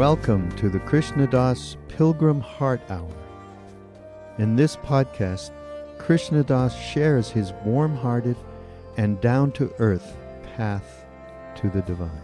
[0.00, 3.12] Welcome to the Krishna Das Pilgrim Heart Hour.
[4.38, 5.50] In this podcast,
[5.98, 8.36] Krishna Das shares his warm hearted
[8.96, 10.16] and down to earth
[10.56, 11.04] path
[11.56, 12.22] to the divine.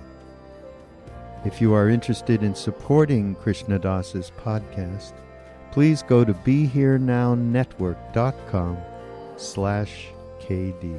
[1.44, 5.12] If you are interested in supporting Krishna Das's podcast,
[5.70, 8.78] please go to BeHereNowNetwork.com
[9.36, 10.08] slash
[10.40, 10.98] KD.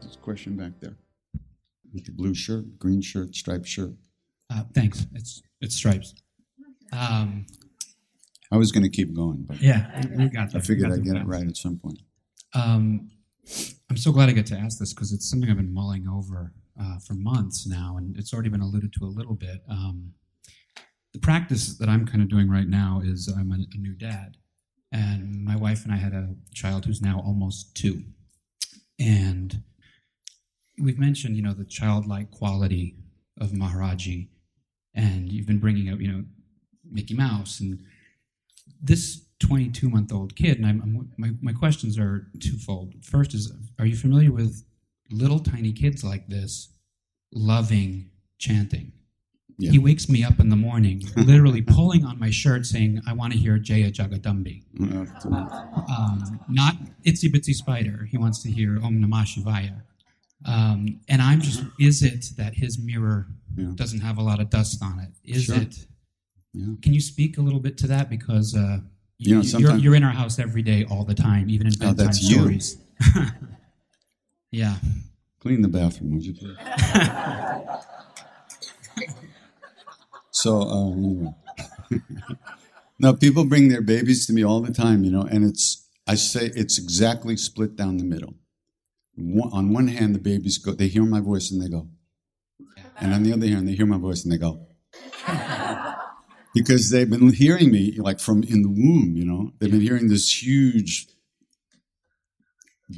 [0.00, 0.96] A question back there.
[1.92, 3.92] With the blue shirt, green shirt, striped shirt.
[4.50, 5.06] Uh, thanks.
[5.14, 6.14] It's it's stripes.
[6.92, 7.46] Um,
[8.52, 10.58] I was going to keep going, but yeah, you got that.
[10.58, 11.98] I figured I'd get it right at some point.
[12.54, 13.10] Um,
[13.90, 16.52] I'm so glad I get to ask this because it's something I've been mulling over
[16.80, 19.62] uh, for months now, and it's already been alluded to a little bit.
[19.68, 20.12] Um,
[21.12, 24.36] the practice that I'm kind of doing right now is I'm a, a new dad,
[24.92, 28.04] and my wife and I had a child who's now almost two,
[28.98, 29.62] and
[30.80, 32.96] we've mentioned, you know, the childlike quality
[33.40, 34.28] of Maharaji
[34.96, 36.24] and you've been bringing up, you know,
[36.90, 37.78] Mickey Mouse and
[38.82, 40.56] this 22 month old kid.
[40.56, 42.94] And I'm, I'm, my, my questions are twofold.
[43.04, 44.64] First is, are you familiar with
[45.10, 46.72] little tiny kids like this
[47.32, 48.92] loving chanting?
[49.58, 49.70] Yeah.
[49.70, 53.32] He wakes me up in the morning, literally pulling on my shirt, saying, "I want
[53.32, 54.64] to hear Jaya Jagadambe."
[55.88, 56.74] um, not
[57.06, 58.06] itsy bitsy spider.
[58.10, 59.80] He wants to hear Om Namah Shivaya.
[60.44, 63.70] Um, and I'm just, is it that his mirror yeah.
[63.74, 65.10] doesn't have a lot of dust on it?
[65.24, 65.56] Is sure.
[65.56, 65.86] it?
[66.52, 66.74] Yeah.
[66.82, 68.10] Can you speak a little bit to that?
[68.10, 68.78] Because uh,
[69.18, 71.72] you, you know, you're, you're, in our house every day, all the time, even in
[71.82, 72.78] oh, bedtime oh, stories.
[74.50, 74.76] yeah.
[75.40, 76.56] Clean the bathroom, would you please?
[80.30, 81.34] so, um,
[82.98, 86.14] now people bring their babies to me all the time, you know, and it's I
[86.14, 88.34] say it's exactly split down the middle
[89.52, 91.88] on one hand, the babies go, they hear my voice and they go.
[93.00, 94.66] And on the other hand, they hear my voice and they go.
[96.54, 99.52] because they've been hearing me like from in the womb, you know.
[99.58, 101.06] They've been hearing this huge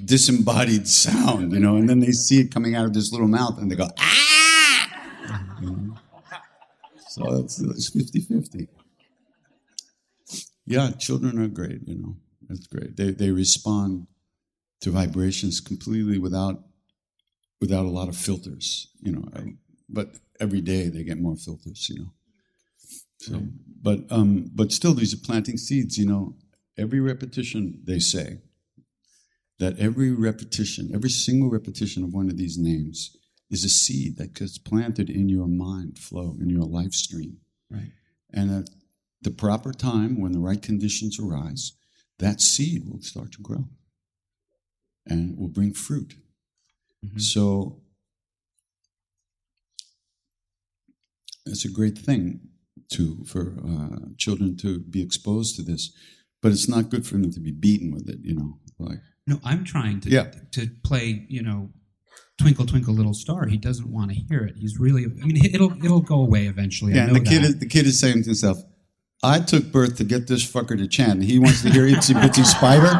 [0.04, 3.58] disembodied sound, you know, and then they see it coming out of this little mouth
[3.58, 5.56] and they go, ah!
[5.60, 5.94] You know?
[7.08, 8.68] So it's, it's 50 50.
[10.66, 12.16] Yeah, children are great, you know.
[12.48, 12.96] That's great.
[12.96, 14.06] They, they respond
[14.82, 16.62] to vibrations completely without
[17.60, 19.24] without a lot of filters, you know.
[19.88, 22.12] But every day they get more filters, you know.
[23.20, 23.42] So,
[23.82, 25.98] but um, but still, these are planting seeds.
[25.98, 26.36] You know,
[26.76, 28.38] every repetition they say
[29.58, 33.16] that every repetition, every single repetition of one of these names
[33.50, 37.38] is a seed that gets planted in your mind flow in your life stream.
[37.70, 37.92] Right.
[38.32, 38.70] And at
[39.22, 41.72] the proper time, when the right conditions arise,
[42.18, 43.64] that seed will start to grow
[45.06, 46.14] and will bring fruit.
[47.04, 47.18] Mm-hmm.
[47.18, 47.80] So
[51.48, 52.40] it's a great thing
[52.92, 55.92] to for uh, children to be exposed to this,
[56.42, 58.18] but it's not good for them to be beaten with it.
[58.22, 60.30] You know, like no, I'm trying to Yeah.
[60.52, 61.26] to play.
[61.28, 61.70] You know,
[62.40, 63.46] Twinkle Twinkle Little Star.
[63.46, 64.54] He doesn't want to hear it.
[64.56, 65.04] He's really.
[65.22, 66.94] I mean, it'll it'll go away eventually.
[66.94, 67.04] yeah.
[67.04, 67.48] I And the kid that.
[67.48, 68.58] is the kid is saying to himself,
[69.22, 71.24] "I took birth to get this fucker to chant.
[71.24, 72.94] He wants to hear Itsy Bitsy Spider."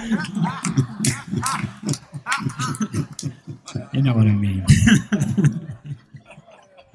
[3.92, 4.64] you know what I mean.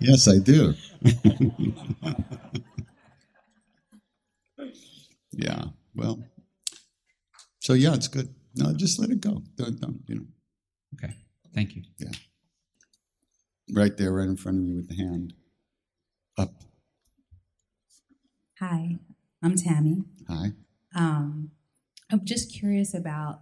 [0.08, 0.76] Yes, I do.
[5.32, 5.64] yeah.
[5.96, 6.24] Well.
[7.60, 8.30] So yeah, it's good.
[8.56, 9.42] No, just let it go.
[9.56, 10.26] Don't, don't you know?
[10.94, 11.14] okay.
[11.56, 11.82] Thank you.
[11.98, 12.12] Yeah.
[13.74, 15.34] Right there, right in front of you with the hand
[16.38, 16.54] up.
[18.60, 19.00] Hi,
[19.42, 20.04] I'm Tammy.
[20.30, 20.52] Hi.
[20.94, 21.50] Um,
[22.12, 23.42] I'm just curious about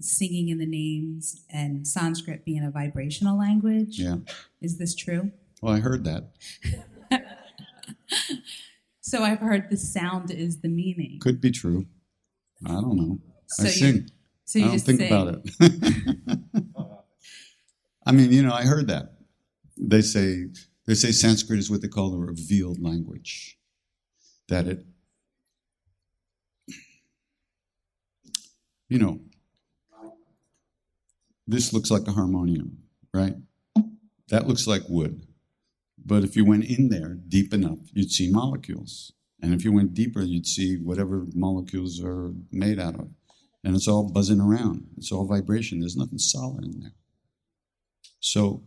[0.00, 3.98] singing in the names and Sanskrit being a vibrational language.
[3.98, 4.16] Yeah.
[4.60, 5.32] Is this true?
[5.62, 6.30] Well, I heard that.
[9.04, 11.18] So I've heard the sound is the meaning.
[11.20, 11.86] Could be true.
[12.64, 13.18] I don't know.
[13.48, 14.08] So I you- sing.
[14.44, 15.12] So you I don't think sing.
[15.12, 16.40] about it.
[18.06, 19.14] I mean, you know, I heard that.
[19.76, 20.46] They say
[20.86, 23.58] they say Sanskrit is what they call a revealed language.
[24.48, 24.84] That it
[28.88, 29.20] you know,
[31.46, 32.78] this looks like a harmonium,
[33.12, 33.34] right?
[34.28, 35.26] That looks like wood.
[36.04, 39.12] But if you went in there deep enough, you'd see molecules.
[39.40, 43.08] And if you went deeper, you'd see whatever molecules are made out of.
[43.64, 44.88] And it's all buzzing around.
[44.96, 45.80] It's all vibration.
[45.80, 46.94] There's nothing solid in there.
[48.20, 48.62] So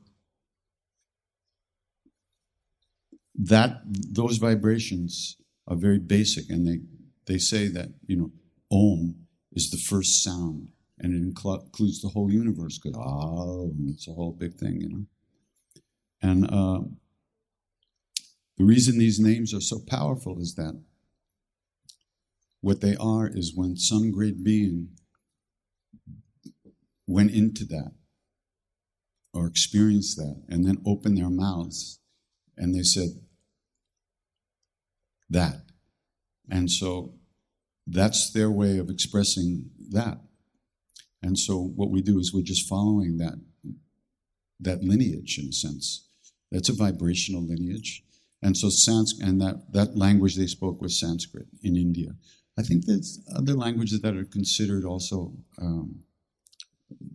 [3.35, 5.37] that those vibrations
[5.67, 6.79] are very basic and they
[7.25, 8.31] they say that, you know,
[8.71, 9.15] Om
[9.51, 12.77] is the first sound and it inclu- includes the whole universe.
[12.77, 15.05] Because ah, it's a whole big thing, you know.
[16.21, 16.81] And uh,
[18.57, 20.81] the reason these names are so powerful is that
[22.61, 24.89] what they are is when some great being
[27.07, 27.91] went into that
[29.33, 31.99] or experienced that and then opened their mouths
[32.57, 33.09] and they said
[35.29, 35.61] that.
[36.49, 37.15] And so
[37.85, 40.19] that's their way of expressing that.
[41.21, 43.35] And so what we do is we're just following that
[44.59, 46.07] that lineage in a sense.
[46.51, 48.03] That's a vibrational lineage.
[48.41, 52.15] And so Sans and that, that language they spoke was Sanskrit in India.
[52.57, 56.03] I think there's other languages that are considered also um,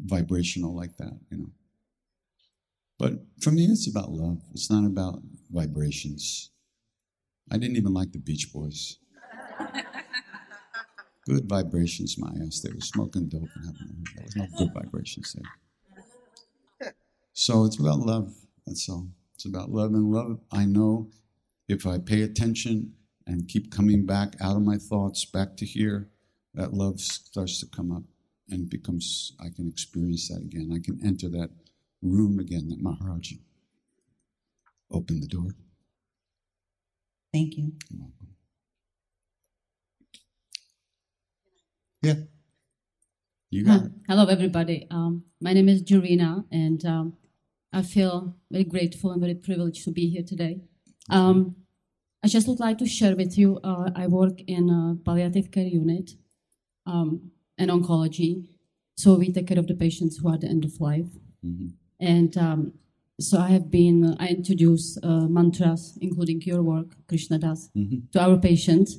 [0.05, 1.51] vibrational like that, you know.
[2.99, 4.43] But for me, it's about love.
[4.53, 6.51] It's not about vibrations.
[7.51, 8.99] I didn't even like the Beach Boys.
[11.27, 12.61] Good vibrations, my ass.
[12.61, 16.93] They were smoking dope and having there was no good vibrations there.
[17.33, 18.35] So it's about love.
[18.67, 19.09] That's all.
[19.41, 20.39] It's about love and love.
[20.53, 21.09] I know
[21.67, 22.93] if I pay attention
[23.27, 26.11] and keep coming back out of my thoughts back to here,
[26.53, 28.03] that love starts to come up
[28.51, 29.33] and becomes.
[29.41, 30.71] I can experience that again.
[30.75, 31.49] I can enter that
[32.03, 33.39] room again that Maharaji
[34.93, 35.55] opened the door.
[37.33, 37.73] Thank you.
[37.89, 38.29] You're welcome.
[42.03, 42.15] Yeah.
[43.49, 43.87] You got Hi.
[43.87, 43.93] it.
[44.07, 44.87] Hello, everybody.
[44.91, 47.17] Um, my name is Jurina, and um,
[47.73, 50.61] I feel very grateful and very privileged to be here today.
[51.09, 51.57] Um,
[52.23, 53.59] I just would like to share with you.
[53.65, 56.13] Uh, I work in a palliative care unit
[56.87, 58.49] um, and oncology,
[58.97, 61.09] so we take care of the patients who are at the end of life.
[61.45, 61.73] Mhm.
[61.99, 62.73] And um,
[63.21, 64.17] so I have been.
[64.19, 68.11] I introduce uh, mantras, including your work, Krishna Das, Mhm.
[68.13, 68.99] to our patients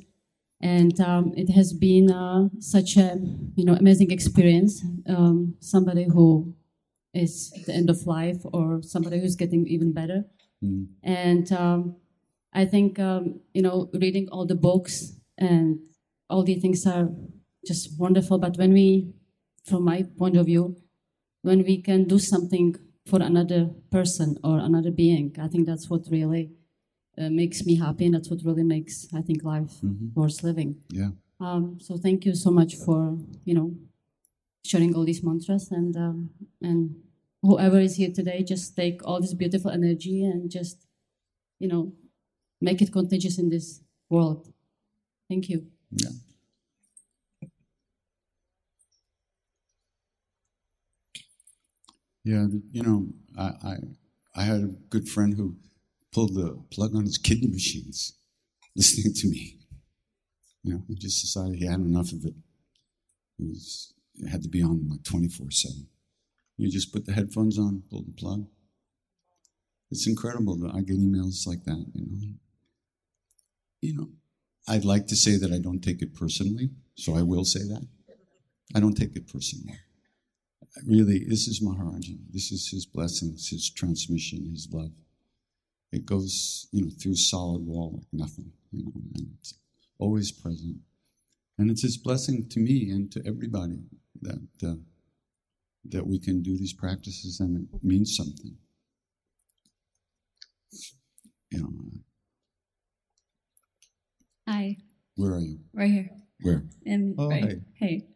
[0.63, 3.17] and um, it has been uh, such a
[3.55, 4.83] you know amazing experience.
[5.07, 6.53] Um, somebody who
[7.13, 10.25] is at the end of life, or somebody who's getting even better,
[10.63, 10.87] Mhm.
[11.03, 11.95] and um,
[12.53, 15.79] I think um, you know reading all the books and
[16.29, 17.09] all these things are
[17.65, 18.37] just wonderful.
[18.37, 19.13] But when we,
[19.65, 20.75] from my point of view,
[21.41, 22.75] when we can do something
[23.05, 26.51] for another person or another being, I think that's what really
[27.17, 30.13] uh, makes me happy, and that's what really makes I think life Mhm.
[30.15, 30.75] worth living.
[30.91, 31.11] Yeah.
[31.39, 33.69] Um, so thank you so much for you know
[34.63, 36.29] sharing all these mantras and um,
[36.61, 36.95] and
[37.41, 40.85] whoever is here today, just take all this beautiful energy and just
[41.59, 41.93] you know
[42.61, 44.51] make it contagious in this world.
[45.29, 45.67] Thank you.
[45.91, 46.09] Yeah.
[52.23, 53.75] Yeah, you know, I, I
[54.35, 55.55] I had a good friend who
[56.13, 58.13] pulled the plug on his kidney machines,
[58.75, 59.57] listening to me.
[60.63, 62.35] You know, he just decided he had enough of it.
[63.39, 65.87] It was it had to be on like twenty four seven.
[66.57, 68.47] You just put the headphones on, pull the plug.
[69.89, 71.85] It's incredible that I get emails like that.
[71.93, 72.33] You know,
[73.81, 74.09] you know,
[74.67, 77.87] I'd like to say that I don't take it personally, so I will say that.
[78.75, 79.75] I don't take it personally.
[80.85, 82.19] Really, this is Maharaji.
[82.31, 84.91] This is his blessings, his transmission, his love.
[85.91, 89.55] It goes, you know, through solid wall like nothing, you know, and it's
[89.99, 90.77] always present.
[91.57, 93.79] And it's his blessing to me and to everybody
[94.21, 94.75] that uh,
[95.85, 98.55] that we can do these practices and it means something.
[101.51, 101.69] You know,
[104.47, 104.77] Hi,
[105.15, 105.59] where are you?
[105.73, 106.09] right here.
[106.41, 106.63] Where?
[106.85, 107.43] And Oh, right.
[107.43, 107.61] hey.
[107.73, 108.07] Hey,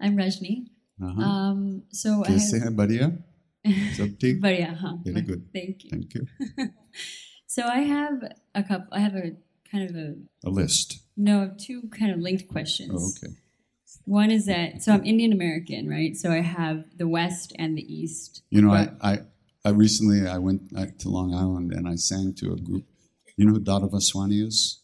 [0.00, 0.66] I'm Rajni.
[1.02, 1.20] Uh-huh.
[1.22, 3.22] Um, so I have, hai, badhiya?
[3.96, 4.40] Sab theek?
[4.40, 4.96] but yeah, huh.
[5.04, 5.42] Very good.
[5.52, 5.90] Thank you.
[5.90, 6.26] Thank you.
[7.48, 8.20] So I have
[8.54, 8.88] a couple.
[8.92, 9.32] I have a
[9.70, 10.98] kind of a A list.
[11.16, 12.90] no two kind of linked questions.
[12.92, 13.32] Oh, okay.
[14.06, 16.16] One is that so I'm Indian American, right?
[16.16, 18.42] So I have the West and the East.
[18.50, 19.18] You know, I, I,
[19.64, 20.70] I recently I went
[21.00, 22.84] to Long Island and I sang to a group.
[23.36, 24.80] You know who Dada Vaswani is?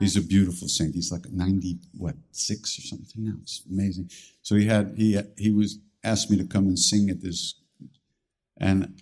[0.00, 0.96] He's a beautiful saint.
[0.96, 3.34] He's like ninety what six or something now.
[3.42, 4.10] It's amazing.
[4.42, 7.54] So he had he he was asked me to come and sing at this,
[8.58, 9.00] and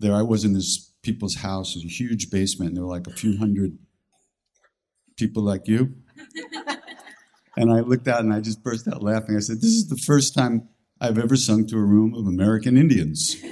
[0.00, 1.76] there I was in this people's house.
[1.76, 2.70] It was a huge basement.
[2.70, 3.78] And there were like a few hundred
[5.16, 5.94] people like you.
[7.56, 9.36] And I looked out and I just burst out laughing.
[9.36, 10.68] I said, "This is the first time
[11.00, 13.36] I've ever sung to a room of American Indians."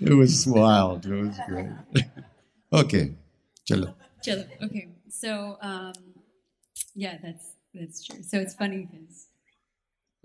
[0.00, 1.06] it was wild.
[1.06, 1.68] It was great.
[2.72, 3.12] okay,
[3.68, 3.94] chalo.
[4.24, 4.46] Chalo.
[4.62, 4.88] Okay.
[5.08, 5.92] So um,
[6.94, 8.22] yeah, that's that's true.
[8.22, 9.27] So it's funny because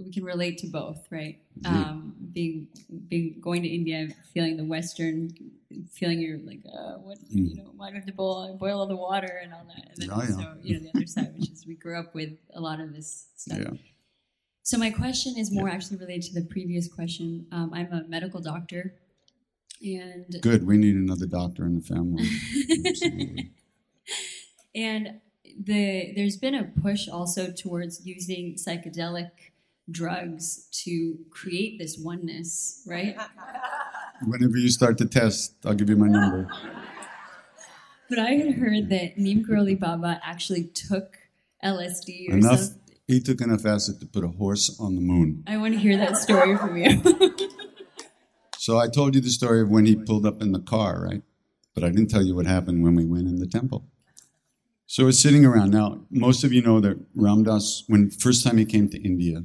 [0.04, 1.40] we can relate to both, right?
[1.66, 2.68] Um, being
[3.08, 5.32] being going to India, feeling the Western,
[5.92, 8.88] feeling you're like, uh, what you know, why do I have to boil boil all
[8.88, 10.30] the water and all that, and then Mm.
[10.30, 10.54] Yeah, yeah.
[10.62, 13.28] you know the other side, which is we grew up with a lot of this
[13.36, 13.60] stuff.
[13.60, 13.72] Yeah.
[14.64, 17.48] So my question is more actually related to the previous question.
[17.52, 18.96] Um, I'm a medical doctor,
[19.82, 20.66] and Good.
[20.66, 22.24] We need another doctor in the family.
[22.88, 23.52] Absolutely.
[24.76, 25.20] And
[25.60, 29.32] the there's been a push also towards using psychedelic
[29.92, 33.16] drugs to create this oneness, right?
[34.26, 36.48] Whenever you start the test, I'll give you my number.
[38.10, 41.18] But I had heard that Neem Karoli Baba actually took
[41.64, 42.60] LSD or Enough.
[42.60, 42.96] something.
[43.08, 45.44] He took enough acid to put a horse on the moon.
[45.48, 47.02] I want to hear that story from you.
[48.58, 51.22] So I told you the story of when he pulled up in the car, right?
[51.76, 53.84] But I didn't tell you what happened when we went in the temple.
[54.86, 55.72] So we're sitting around.
[55.72, 59.44] Now, most of you know that Ram Dass, when first time he came to India,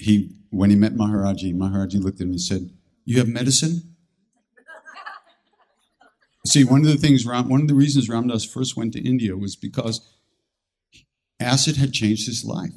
[0.00, 2.70] he when he met Maharaji, Maharaji looked at him and said,
[3.04, 3.94] "You have medicine."
[6.46, 9.06] See, one of the things, Ram, one of the reasons Ram Dass first went to
[9.06, 10.00] India was because
[11.38, 12.74] acid had changed his life.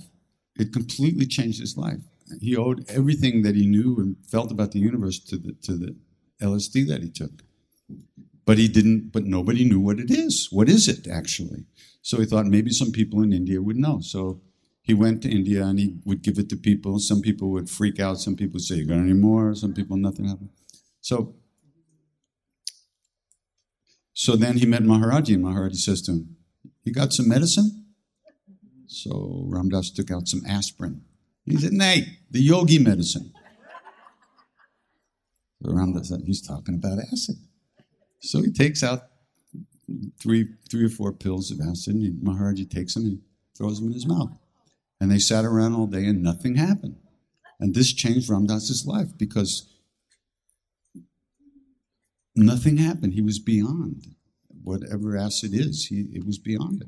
[0.55, 2.01] It completely changed his life.
[2.39, 5.95] He owed everything that he knew and felt about the universe to the to the
[6.41, 7.43] LSD that he took.
[8.45, 9.11] But he didn't.
[9.11, 10.49] But nobody knew what it is.
[10.51, 11.65] What is it actually?
[12.01, 14.01] So he thought maybe some people in India would know.
[14.01, 14.41] So
[14.83, 16.99] he went to India and he would give it to people.
[16.99, 18.19] Some people would freak out.
[18.19, 20.51] Some people would say, "You got any more?" Some people, nothing happened.
[21.01, 21.35] So
[24.13, 26.37] so then he met Maharaji, and Maharaji says to him,
[26.83, 27.85] You got some medicine?
[28.87, 31.01] So Ram Dass took out some aspirin.
[31.45, 33.33] He said, Nay, the yogi medicine.
[35.61, 37.35] So Ram Dass said, He's talking about acid.
[38.19, 39.01] So he takes out
[40.19, 43.21] three, three or four pills of acid, and Maharaji takes them and
[43.57, 44.31] throws them in his mouth.
[45.03, 46.95] And they sat around all day, and nothing happened.
[47.60, 49.67] And this changed Ram Dass's life because
[52.38, 53.13] nothing happened.
[53.13, 54.15] He was beyond
[54.63, 55.88] whatever acid is.
[55.88, 56.88] He it was beyond it.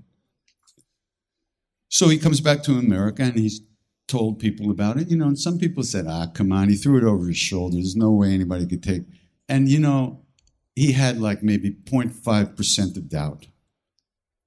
[1.89, 3.59] So he comes back to America and he's
[4.07, 5.09] told people about it.
[5.09, 7.75] You know, and some people said, "Ah, come on, he threw it over his shoulder.
[7.75, 9.03] There's no way anybody could take."
[9.49, 10.21] And you know,
[10.73, 13.47] he had like maybe 0.5% of doubt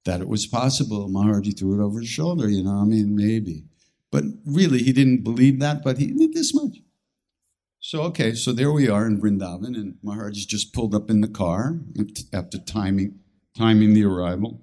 [0.09, 1.07] that it was possible.
[1.11, 3.65] Maharaji threw it over his shoulder, you know, I mean, maybe.
[4.11, 6.79] But really, he didn't believe that, but he did this much.
[7.79, 11.29] So, okay, so there we are in Vrindavan, and Maharaji's just pulled up in the
[11.29, 11.79] car
[12.33, 13.19] after timing,
[13.55, 14.63] timing the arrival.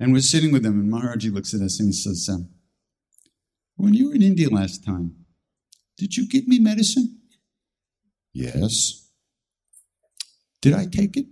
[0.00, 2.48] And we're sitting with him, and Maharaji looks at us and he says, um,
[3.76, 5.16] When you were in India last time,
[5.98, 7.18] did you give me medicine?
[8.32, 9.10] Yes.
[10.62, 11.26] Did I take it?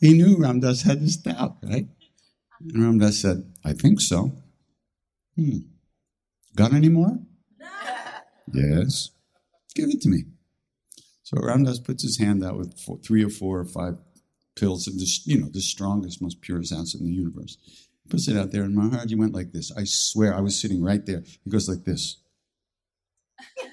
[0.00, 1.86] He knew Ram Dass had his doubt, right?
[2.60, 4.32] And Ram Dass said, I think so.
[5.36, 5.58] Hmm.
[6.56, 7.18] Got any more?
[8.52, 9.10] yes.
[9.74, 10.24] Give it to me.
[11.22, 13.98] So Ram Dass puts his hand out with four, three or four or five
[14.56, 17.56] pills of this, you know, the strongest, most purest acid in the universe.
[18.02, 19.70] He puts it out there, and Maharaji went like this.
[19.76, 21.22] I swear I was sitting right there.
[21.44, 22.16] He goes like this.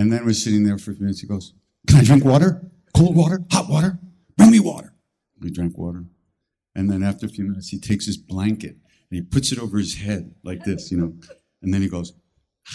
[0.00, 1.20] And then we're sitting there for a few minutes.
[1.20, 1.52] He goes,
[1.86, 2.62] Can I drink water?
[2.96, 3.44] Cold water?
[3.50, 3.98] Hot water?
[4.34, 4.94] Bring me water.
[5.38, 6.06] We drank water.
[6.74, 8.80] And then after a few minutes, he takes his blanket and
[9.10, 11.12] he puts it over his head like this, you know.
[11.60, 12.14] And then he goes,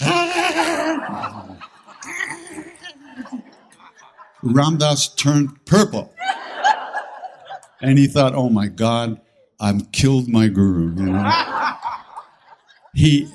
[4.44, 6.14] Ram Dass turned purple.
[7.80, 9.20] And he thought, oh my God,
[9.58, 11.32] I've killed my guru, you know.
[12.94, 13.28] He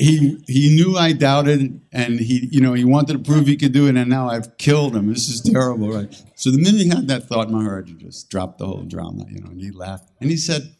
[0.00, 3.72] he he knew I doubted, and he you know he wanted to prove he could
[3.72, 5.08] do it, and now I've killed him.
[5.08, 6.10] This is terrible, right?
[6.36, 9.50] So the minute he had that thought, Maharaj just dropped the whole drama, you know,
[9.50, 10.74] and he laughed and he said,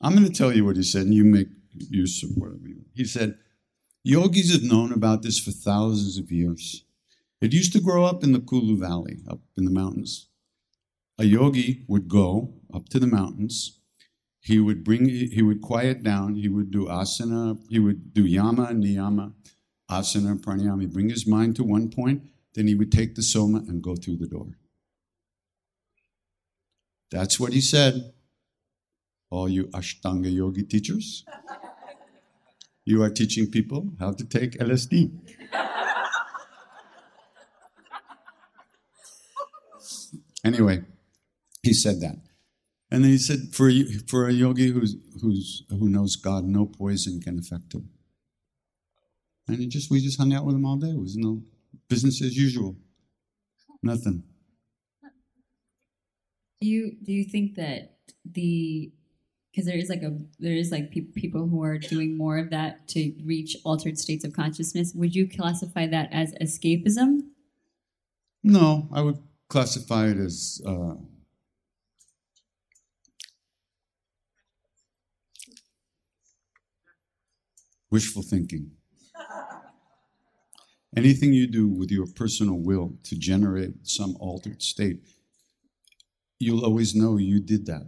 [0.00, 2.84] "I'm going to tell you what he said, and you make use of whatever you."
[2.92, 3.38] He said,
[4.02, 6.82] "Yogis have known about this for thousands of years.
[7.40, 10.26] It used to grow up in the Kulu Valley, up in the mountains.
[11.18, 13.78] A yogi would go up to the mountains."
[14.44, 16.34] He would bring he would quiet down.
[16.36, 17.58] He would do asana.
[17.70, 19.32] He would do yama niyama
[19.90, 20.82] asana pranayama.
[20.82, 22.22] He'd bring his mind to one point
[22.54, 24.46] then he would take the soma and go through the door.
[27.10, 28.12] That's what he said.
[29.30, 31.24] All you ashtanga yogi teachers
[32.84, 35.10] you are teaching people how to take lsd
[40.44, 40.82] anyway
[41.62, 42.16] he said that
[42.94, 46.66] and then he said, for a, for a yogi who's, who's, who knows God, no
[46.66, 47.88] poison can affect him.
[49.48, 50.90] And he just, we just hung out with him all day.
[50.90, 51.42] It was no
[51.88, 52.76] business as usual.
[53.82, 54.22] Nothing.
[56.60, 58.92] Do you, do you think that the,
[59.50, 62.50] because there is like a, there is like pe- people who are doing more of
[62.50, 64.92] that to reach altered states of consciousness.
[64.94, 67.20] Would you classify that as escapism?
[68.42, 70.94] No, I would classify it as, uh,
[77.94, 78.72] wishful thinking.
[80.96, 84.98] Anything you do with your personal will to generate some altered state,
[86.40, 87.86] you'll always know you did that.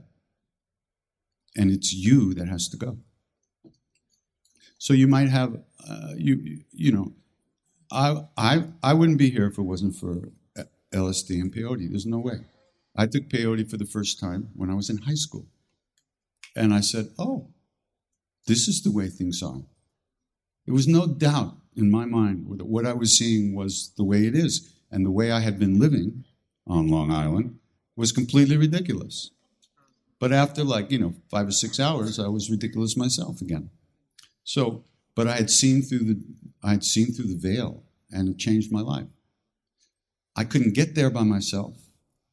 [1.56, 2.98] And it's you that has to go.
[4.78, 5.50] So you might have,
[5.90, 6.34] uh, you
[6.70, 7.12] you know,
[7.90, 8.52] I, I,
[8.84, 10.30] I wouldn't be here if it wasn't for
[10.92, 11.90] LSD and peyote.
[11.90, 12.38] There's no way.
[12.94, 15.46] I took peyote for the first time when I was in high school.
[16.54, 17.48] And I said, oh,
[18.46, 19.62] this is the way things are.
[20.66, 24.26] There was no doubt in my mind that what I was seeing was the way
[24.26, 24.72] it is.
[24.90, 26.24] And the way I had been living
[26.66, 27.58] on Long Island
[27.96, 29.30] was completely ridiculous.
[30.18, 33.70] But after like, you know, five or six hours, I was ridiculous myself again.
[34.44, 36.22] So, but I had seen through the
[36.62, 39.06] I had seen through the veil and it changed my life.
[40.34, 41.76] I couldn't get there by myself.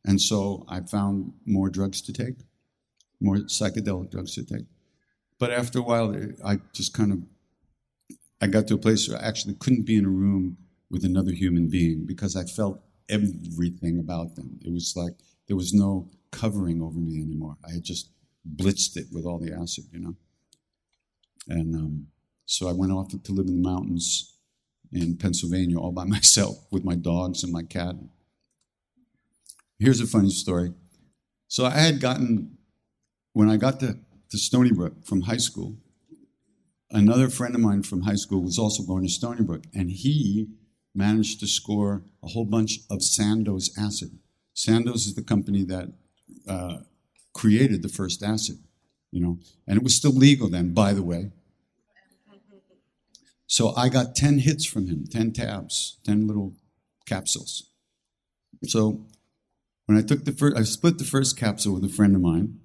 [0.06, 2.36] And so I found more drugs to take,
[3.20, 4.66] more psychedelic drugs to take.
[5.40, 7.20] But after a while, I just kind of
[8.44, 10.58] I got to a place where I actually couldn't be in a room
[10.90, 14.60] with another human being because I felt everything about them.
[14.66, 15.14] It was like
[15.48, 17.56] there was no covering over me anymore.
[17.66, 18.10] I had just
[18.58, 20.16] blitzed it with all the acid, you know.
[21.48, 22.08] And um,
[22.46, 24.36] so I went off to live in the mountains
[24.92, 27.96] in Pennsylvania all by myself with my dogs and my cat.
[29.80, 30.74] Here's a funny story.
[31.48, 32.58] So I had gotten,
[33.32, 33.98] when I got to,
[34.32, 35.78] to Stony Brook from high school,
[36.94, 40.50] another friend of mine from high school was also going to Stony Brook, and he
[40.96, 44.20] managed to score a whole bunch of Sandoz acid.
[44.54, 45.92] Sandoz is the company that
[46.48, 46.78] uh,
[47.34, 48.60] created the first acid,
[49.12, 51.32] you know, and it was still legal then, by the way.
[53.48, 56.54] So I got 10 hits from him, 10 tabs, 10 little
[57.06, 57.70] capsules.
[58.64, 59.06] So
[59.86, 62.60] When I took the first, I split the first capsule with a friend of mine,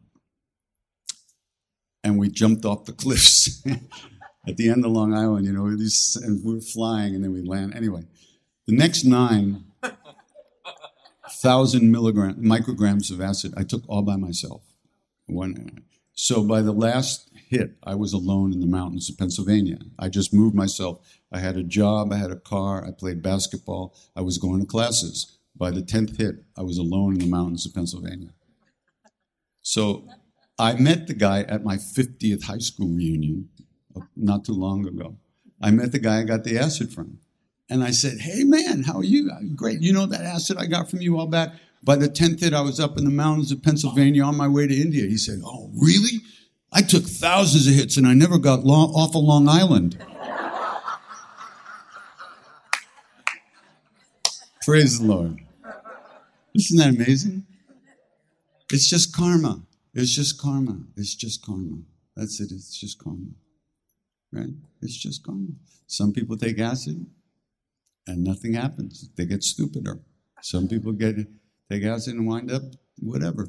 [2.04, 3.62] and we jumped off the cliffs
[4.48, 5.46] at the end of Long Island.
[5.46, 7.74] You know, these, and we were flying, and then we land.
[7.74, 8.04] Anyway,
[8.66, 9.64] the next nine
[11.30, 14.62] thousand milligram micrograms of acid I took all by myself.
[15.26, 15.84] One,
[16.14, 19.78] so by the last hit, I was alone in the mountains of Pennsylvania.
[19.98, 20.98] I just moved myself.
[21.30, 24.66] I had a job, I had a car, I played basketball, I was going to
[24.66, 25.38] classes.
[25.54, 28.30] By the 10th hit, I was alone in the mountains of Pennsylvania.
[29.60, 30.08] So
[30.58, 33.50] I met the guy at my 50th high school reunion
[34.16, 35.16] not too long ago.
[35.60, 37.18] I met the guy I got the acid from.
[37.70, 39.30] And I said, Hey man, how are you?
[39.54, 39.80] Great.
[39.80, 41.52] You know that acid I got from you all back?
[41.82, 44.66] By the 10th hit, I was up in the mountains of Pennsylvania on my way
[44.66, 45.06] to India.
[45.06, 46.20] He said, Oh, really?
[46.72, 49.98] I took thousands of hits and I never got long, off of Long Island.
[54.62, 55.40] Praise the Lord.
[56.54, 57.46] Isn't that amazing?
[58.70, 59.62] It's just karma.
[59.94, 60.80] It's just karma.
[60.96, 61.78] It's just karma.
[62.16, 62.52] That's it.
[62.52, 63.30] It's just karma.
[64.32, 64.50] Right?
[64.82, 65.56] It's just gone.
[65.86, 67.06] Some people take acid
[68.06, 69.08] and nothing happens.
[69.16, 70.00] They get stupider.
[70.42, 71.16] Some people get
[71.70, 72.62] take acid and wind up
[72.98, 73.48] whatever.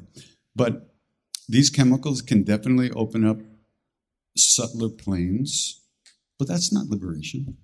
[0.54, 0.94] But
[1.48, 3.38] these chemicals can definitely open up
[4.36, 5.80] subtler planes,
[6.38, 7.56] but that's not liberation.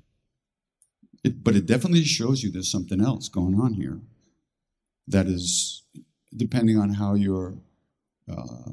[1.24, 4.00] It, but it definitely shows you there's something else going on here
[5.08, 5.82] that is,
[6.36, 7.54] depending on how you're
[8.30, 8.72] uh,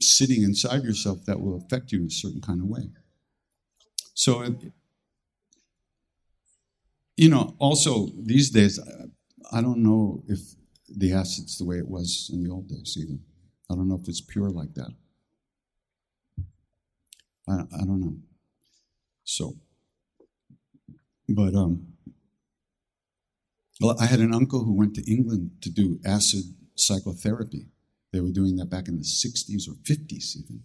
[0.00, 2.90] sitting inside yourself, that will affect you in a certain kind of way.
[4.14, 4.54] So,
[7.16, 8.78] you know, also these days,
[9.52, 10.40] I don't know if
[10.88, 13.18] the acid's the way it was in the old days either.
[13.70, 14.90] I don't know if it's pure like that.
[17.48, 18.16] I, I don't know.
[19.24, 19.54] So,
[21.28, 21.86] but um,
[23.80, 26.44] well, I had an uncle who went to England to do acid
[26.76, 27.66] psychotherapy.
[28.12, 30.62] They were doing that back in the 60s or 50s even.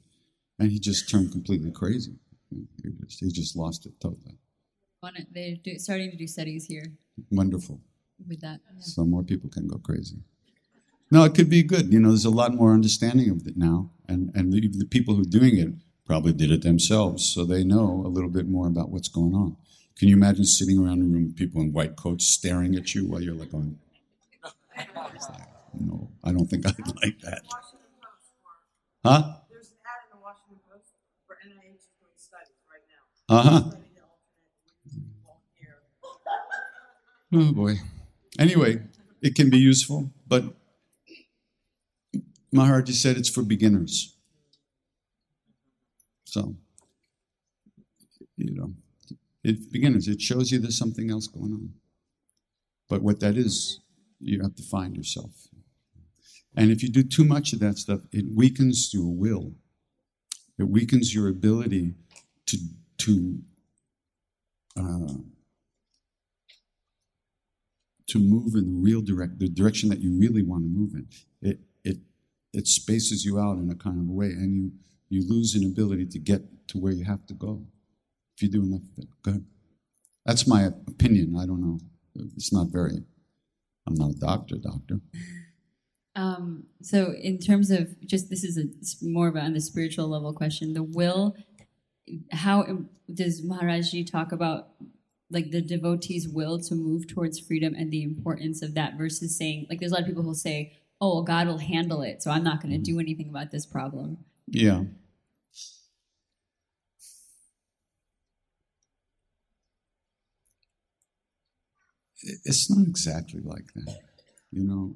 [0.59, 2.15] And he just turned completely crazy.
[2.51, 4.37] He just, he just lost it totally.
[5.33, 6.83] They're starting to do studies here.
[7.31, 7.79] Wonderful.
[8.27, 8.61] With that.
[8.65, 8.81] Yeah.
[8.81, 10.17] So more people can go crazy.
[11.09, 11.93] No, it could be good.
[11.93, 13.91] You know, there's a lot more understanding of it now.
[14.07, 15.69] And, and the, the people who are doing it
[16.05, 17.25] probably did it themselves.
[17.25, 19.55] So they know a little bit more about what's going on.
[19.97, 23.05] Can you imagine sitting around a room with people in white coats staring at you
[23.05, 23.79] while you're like going,
[24.43, 24.87] like,
[25.79, 27.41] no, I don't think I'd like that.
[29.03, 29.41] Huh?
[29.49, 30.93] There's an ad in the Washington Post
[31.25, 33.09] for NIH doing studies right now.
[33.29, 33.71] Uh huh.
[37.33, 37.75] Oh boy.
[38.39, 38.81] Anyway,
[39.21, 40.45] it can be useful, but
[42.51, 44.15] Maharaj said it's for beginners.
[46.23, 46.55] So,
[48.37, 48.73] you know,
[49.43, 50.07] it beginners.
[50.07, 51.73] It shows you there's something else going on.
[52.89, 53.81] But what that is,
[54.19, 55.47] you have to find yourself.
[56.55, 59.53] And if you do too much of that stuff, it weakens your will.
[60.57, 61.93] It weakens your ability
[62.47, 62.57] to
[62.99, 63.39] to
[64.77, 65.13] uh,
[68.07, 71.07] to move in the real direct the direction that you really want to move in.
[71.41, 71.97] It it
[72.53, 74.71] it spaces you out in a kind of way, and you
[75.09, 77.65] you lose an ability to get to where you have to go
[78.35, 79.09] if you do enough of it.
[79.23, 79.45] Go ahead.
[80.25, 81.35] That's my opinion.
[81.39, 81.79] I don't know.
[82.35, 83.03] It's not very.
[83.87, 84.99] I'm not a doctor, doctor.
[86.15, 90.07] Um, so, in terms of just this is a more of a, on the spiritual
[90.07, 90.73] level question.
[90.73, 91.35] The will.
[92.31, 94.69] How does Maharajji talk about
[95.29, 99.67] like the devotee's will to move towards freedom and the importance of that versus saying
[99.69, 102.31] like there's a lot of people who say oh well, god will handle it so
[102.31, 103.01] i'm not going to do mm-hmm.
[103.01, 104.17] anything about this problem.
[104.47, 104.83] Yeah.
[112.45, 113.99] It's not exactly like that
[114.51, 114.95] you know?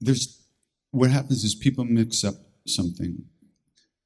[0.00, 0.42] There's
[0.90, 2.34] what happens is people mix up
[2.66, 3.24] something.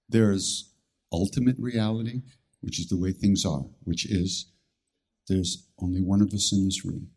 [0.09, 0.70] There's
[1.13, 2.23] ultimate reality
[2.61, 4.47] which is the way things are, which is
[5.29, 7.09] there's only one of us in this room.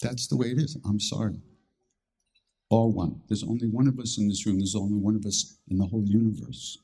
[0.00, 0.76] That's the way it is.
[0.84, 1.40] I'm sorry.
[2.68, 3.22] All one.
[3.28, 4.58] There's only one of us in this room.
[4.58, 6.78] There's only one of us in the whole universe.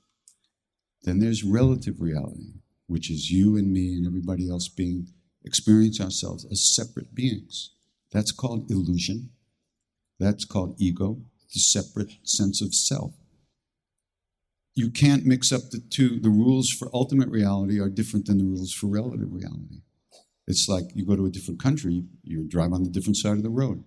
[1.02, 2.54] Then there's relative reality,
[2.86, 5.08] which is you and me and everybody else being
[5.44, 7.70] experience ourselves as separate beings.
[8.12, 9.30] That's called illusion.
[10.20, 11.20] That's called ego,
[11.52, 13.14] the separate sense of self
[14.74, 16.18] you can't mix up the two.
[16.18, 19.82] The rules for ultimate reality are different than the rules for relative reality.
[20.46, 23.42] It's like you go to a different country, you drive on the different side of
[23.42, 23.84] the road.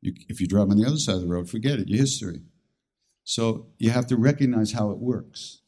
[0.00, 2.42] You, if you drive on the other side of the road, forget it, you're history.
[3.24, 5.62] So you have to recognize how it works.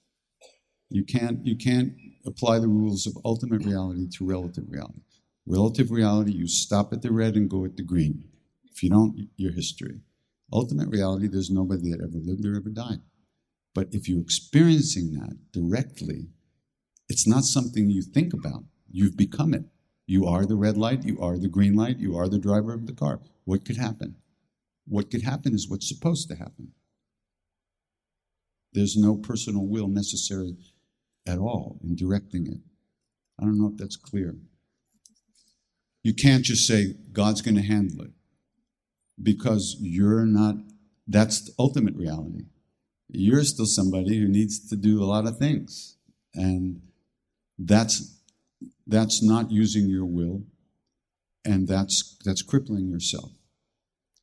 [0.90, 5.00] You can't, you can't apply the rules of ultimate reality to relative reality.
[5.46, 8.24] Relative reality, you stop at the red and go at the green.
[8.70, 10.00] If you don't, you're history.
[10.52, 13.00] Ultimate reality, there's nobody that ever lived or ever died.
[13.78, 16.30] But if you're experiencing that directly,
[17.08, 18.64] it's not something you think about.
[18.90, 19.66] You've become it.
[20.04, 22.88] You are the red light, you are the green light, you are the driver of
[22.88, 23.20] the car.
[23.44, 24.16] What could happen?
[24.84, 26.72] What could happen is what's supposed to happen.
[28.72, 30.56] There's no personal will necessary
[31.24, 32.58] at all in directing it.
[33.38, 34.34] I don't know if that's clear.
[36.02, 38.10] You can't just say, God's going to handle it,
[39.22, 40.56] because you're not,
[41.06, 42.46] that's the ultimate reality.
[43.08, 45.96] You're still somebody who needs to do a lot of things.
[46.34, 46.82] And
[47.58, 48.20] that's,
[48.86, 50.42] that's not using your will,
[51.44, 53.30] and that's, that's crippling yourself.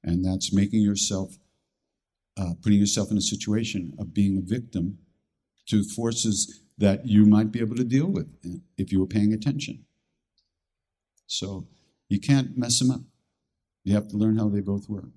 [0.03, 1.35] And that's making yourself,
[2.37, 4.99] uh, putting yourself in a situation of being a victim
[5.67, 8.27] to forces that you might be able to deal with
[8.77, 9.85] if you were paying attention.
[11.25, 11.67] So
[12.07, 13.01] you can't mess them up.
[13.83, 15.09] You have to learn how they both work.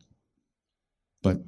[1.22, 1.38] But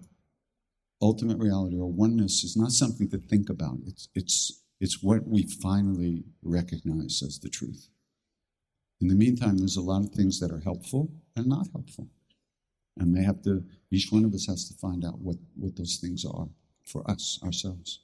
[1.01, 3.79] ultimate reality or oneness is not something to think about.
[3.87, 7.89] It's, it's, it's what we finally recognize as the truth.
[9.01, 12.09] In the meantime, there's a lot of things that are helpful and not helpful.
[12.99, 15.97] And they have to, each one of us has to find out what, what those
[15.97, 16.49] things are
[16.85, 18.01] for us, ourselves.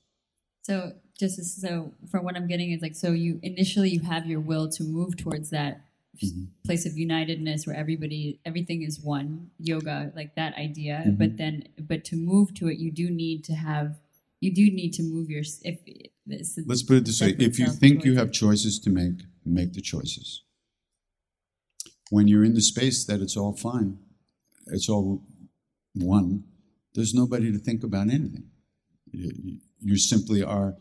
[0.63, 4.41] So just so from what I'm getting is like so you initially you have your
[4.41, 5.81] will to move towards that
[6.23, 6.45] mm-hmm.
[6.65, 11.17] place of unitedness where everybody everything is one yoga like that idea mm-hmm.
[11.17, 13.97] but then but to move to it you do need to have
[14.41, 15.79] you do need to move your if
[16.27, 19.73] this, let's put it this way if you think you have choices to make make
[19.73, 20.43] the choices
[22.11, 23.99] when you're in the space that it's all fine
[24.67, 25.23] it's all
[25.95, 26.45] one
[26.95, 28.45] there's nobody to think about anything
[29.13, 30.77] you, you simply are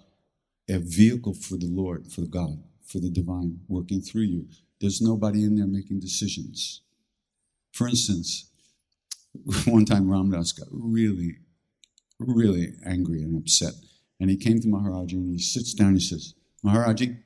[0.69, 4.47] a vehicle for the Lord, for God, for the divine working through you.
[4.79, 6.81] There's nobody in there making decisions.
[7.71, 8.49] For instance,
[9.65, 11.37] one time Ram Dass got really,
[12.19, 13.73] really angry and upset.
[14.19, 17.17] And he came to Maharaji and he sits down and he says, Maharaji,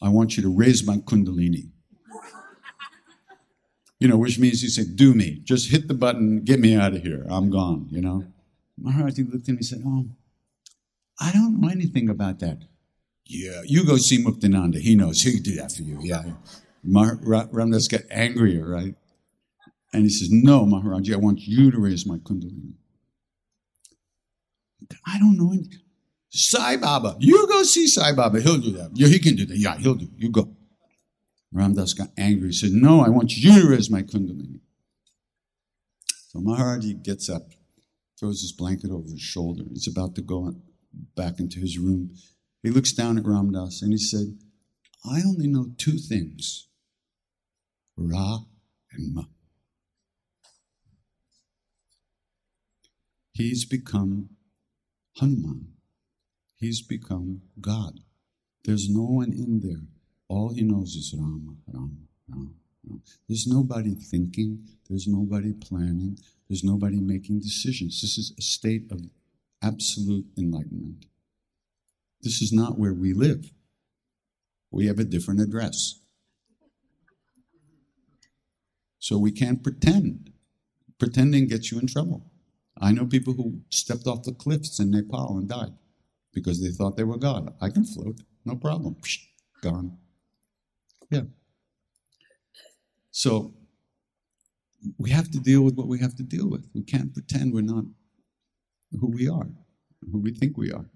[0.00, 1.70] I want you to raise my kundalini.
[3.98, 5.42] You know, which means he said, do me.
[5.44, 7.24] Just hit the button, get me out of here.
[7.30, 8.24] I'm gone, you know.
[8.82, 10.06] Maharaji looked at me and said, Oh,
[11.20, 12.64] I don't know anything about that.
[13.26, 14.80] Yeah, you go see Muktananda.
[14.80, 15.22] He knows.
[15.22, 15.98] He'll do that for you.
[16.02, 16.24] Yeah.
[16.84, 18.94] Ram Dass got angrier, right?
[19.92, 22.74] And he says, No, Maharaji, I want you to raise my Kundalini.
[25.06, 25.80] I don't know anything.
[26.30, 27.16] Sai Baba.
[27.20, 28.40] You go see Sai Baba.
[28.40, 28.90] He'll do that.
[28.94, 29.56] Yeah, he can do that.
[29.56, 30.10] Yeah, he'll do it.
[30.16, 30.56] You go.
[31.52, 32.48] Ram Dass got angry.
[32.48, 34.60] He said, No, I want you to raise my Kundalini.
[36.28, 37.42] So Maharaji gets up,
[38.18, 39.64] throws his blanket over his shoulder.
[39.70, 40.54] He's about to go
[41.14, 42.14] back into his room.
[42.62, 44.38] He looks down at Ram Dass and he said,
[45.04, 46.68] I only know two things
[47.96, 48.38] Ra
[48.92, 49.22] and Ma.
[53.32, 54.30] He's become
[55.16, 55.68] Hanuman.
[56.56, 58.00] He's become God.
[58.64, 59.82] There's no one in there.
[60.28, 61.90] All he knows is Rama, Rama,
[62.28, 62.50] Rama.
[62.84, 63.00] Rama.
[63.28, 64.68] There's nobody thinking.
[64.88, 66.18] There's nobody planning.
[66.48, 68.00] There's nobody making decisions.
[68.00, 69.00] This is a state of
[69.62, 71.06] absolute enlightenment.
[72.20, 73.50] This is not where we live.
[74.70, 76.01] We have a different address.
[79.02, 80.30] So we can't pretend.
[80.96, 82.30] Pretending gets you in trouble.
[82.80, 85.72] I know people who stepped off the cliffs in Nepal and died
[86.32, 87.52] because they thought they were God.
[87.60, 88.94] I can float, no problem.
[89.02, 89.18] Psh,
[89.60, 89.98] gone.
[91.10, 91.22] Yeah.
[93.10, 93.54] So
[94.98, 96.68] we have to deal with what we have to deal with.
[96.72, 97.86] We can't pretend we're not
[99.00, 99.48] who we are,
[100.12, 100.86] who we think we are.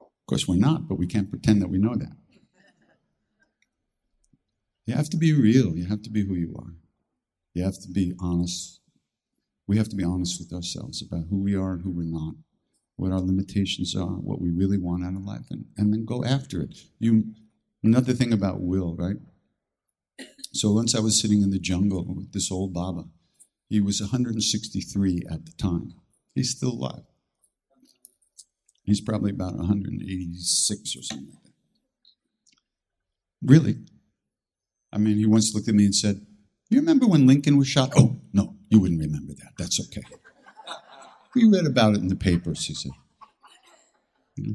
[0.00, 2.16] Of course, we're not, but we can't pretend that we know that.
[4.86, 5.76] You have to be real.
[5.76, 6.72] You have to be who you are.
[7.56, 8.80] You have to be honest.
[9.66, 12.34] We have to be honest with ourselves about who we are and who we're not,
[12.96, 16.22] what our limitations are, what we really want out of life, and, and then go
[16.22, 16.76] after it.
[16.98, 17.32] You,
[17.82, 19.16] another thing about will, right?
[20.52, 23.04] So once I was sitting in the jungle with this old Baba.
[23.70, 25.94] He was 163 at the time.
[26.34, 27.04] He's still alive.
[28.84, 31.52] He's probably about 186 or something like that.
[33.42, 33.76] Really?
[34.92, 36.25] I mean, he once looked at me and said,
[36.68, 37.92] You remember when Lincoln was shot?
[37.96, 39.52] Oh, no, you wouldn't remember that.
[39.58, 40.02] That's okay.
[41.34, 42.92] We read about it in the papers, he said.
[44.36, 44.52] Hmm.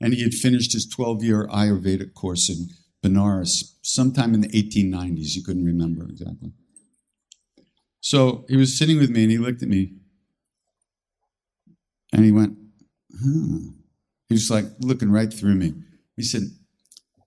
[0.00, 2.68] And he had finished his 12 year Ayurvedic course in
[3.02, 5.32] Benares sometime in the 1890s.
[5.34, 6.52] He couldn't remember exactly.
[8.00, 9.94] So he was sitting with me and he looked at me
[12.12, 12.56] and he went,
[13.12, 13.72] huh.
[14.30, 15.74] He was like looking right through me.
[16.16, 16.42] He said,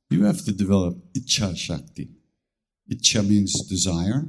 [0.10, 2.12] You have to develop Icha Shakti.
[2.92, 4.26] Icha means desire,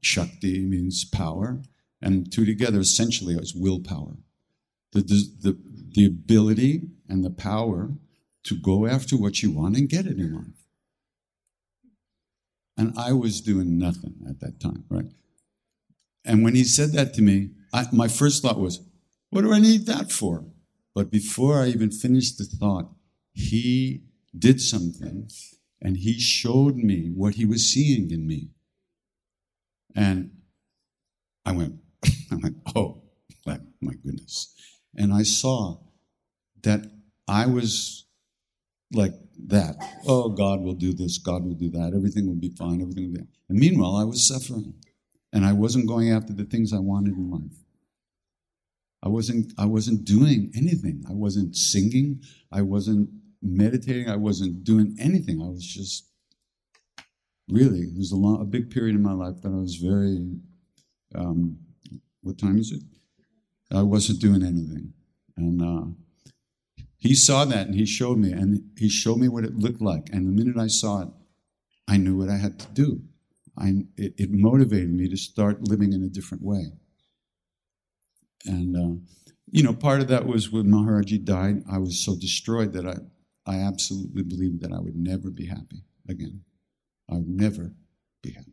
[0.00, 1.62] Shakti means power,
[2.00, 4.16] And two together essentially is willpower.
[4.92, 5.58] The, the,
[5.94, 7.90] the ability and the power
[8.44, 10.64] to go after what you want and get it in life.
[12.76, 15.10] And I was doing nothing at that time, right?
[16.24, 18.80] And when he said that to me, I, my first thought was,
[19.30, 20.44] what do I need that for?
[20.94, 22.90] But before I even finished the thought,
[23.32, 24.04] he
[24.36, 25.28] did something
[25.80, 28.50] and he showed me what he was seeing in me.
[29.94, 30.30] And
[31.44, 33.02] I went, I went, oh,
[33.46, 33.58] my,
[34.04, 34.54] goodness.
[34.96, 35.78] And I saw
[36.62, 36.80] that
[37.26, 38.06] I was
[38.92, 39.14] like
[39.46, 39.76] that.
[40.06, 43.20] Oh, God will do this, God will do that, everything will be fine, everything will
[43.20, 43.26] be.
[43.48, 44.74] And meanwhile, I was suffering.
[45.32, 47.58] And I wasn't going after the things I wanted in life.
[49.02, 51.04] I wasn't I wasn't doing anything.
[51.08, 52.22] I wasn't singing.
[52.50, 53.10] I wasn't
[53.42, 54.08] meditating.
[54.08, 55.40] I wasn't doing anything.
[55.42, 56.06] I was just
[57.48, 57.86] really.
[57.86, 60.38] There was a long, a big period in my life that I was very.
[61.14, 61.58] Um,
[62.22, 62.82] what time is it?
[63.72, 64.92] I wasn't doing anything,
[65.36, 65.86] and uh,
[66.98, 70.08] he saw that and he showed me, and he showed me what it looked like.
[70.12, 71.08] And the minute I saw it,
[71.86, 73.02] I knew what I had to do.
[73.56, 76.72] I, it, it motivated me to start living in a different way.
[78.44, 79.00] And, uh,
[79.50, 82.96] you know, part of that was when Maharaji died, I was so destroyed that I,
[83.48, 86.42] I absolutely believed that I would never be happy again.
[87.10, 87.72] I would never
[88.22, 88.52] be happy.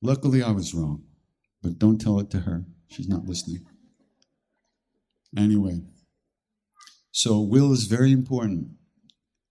[0.00, 1.02] Luckily, I was wrong,
[1.62, 2.64] but don't tell it to her.
[2.88, 3.66] She's not listening.
[5.36, 5.80] Anyway,
[7.12, 8.68] so will is very important,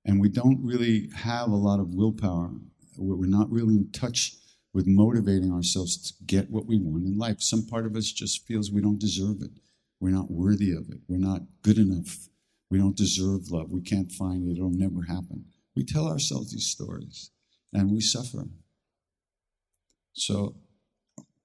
[0.04, 2.52] and we don't really have a lot of willpower.
[2.98, 4.38] We're not really in touch
[4.74, 7.42] with motivating ourselves to get what we want in life.
[7.42, 9.52] Some part of us just feels we don't deserve it.
[10.00, 11.00] We're not worthy of it.
[11.08, 12.28] We're not good enough.
[12.70, 13.70] We don't deserve love.
[13.72, 14.58] We can't find it.
[14.58, 15.46] It'll never happen.
[15.76, 17.32] We tell ourselves these stories
[17.74, 18.46] and we suffer.
[20.14, 20.56] So,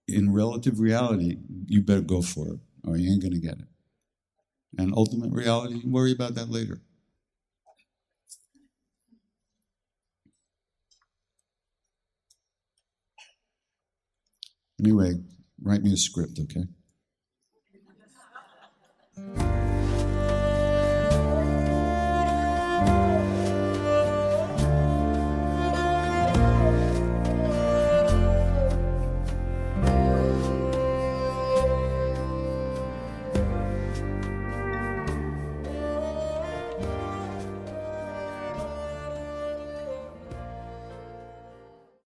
[0.07, 3.67] in relative reality, you better go for it or you ain't going to get it.
[4.79, 6.81] And ultimate reality, worry about that later.
[14.83, 15.13] Anyway,
[15.63, 16.65] write me a script, okay?